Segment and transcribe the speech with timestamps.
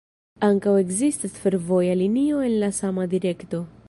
[0.45, 3.63] Ankaŭ ekzistas fervoja linio en la sama direkto.